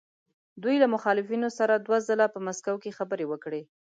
دوی 0.63 0.75
له 0.83 0.87
مخالفینو 0.95 1.49
سره 1.59 1.73
دوه 1.85 1.97
ځله 2.07 2.25
په 2.33 2.39
مسکو 2.45 2.75
کې 2.83 2.95
خبرې 2.97 3.25
وکړې. 3.27 3.61